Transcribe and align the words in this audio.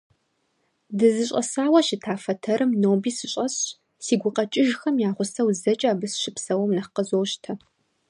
ДызыщӀэсауэ 0.97 1.79
щыта 1.87 2.15
фэтэрым 2.23 2.71
ноби 2.81 3.11
сыщӀэсщ, 3.17 3.61
си 4.05 4.13
гукъэкӀыжхэм 4.21 4.95
я 5.07 5.11
гъусэу 5.15 5.49
зэкӀэ 5.61 5.87
абы 5.93 6.07
сыщыпсэум 6.11 6.71
нэхъ 6.75 6.91
къызощтэ. 6.95 7.51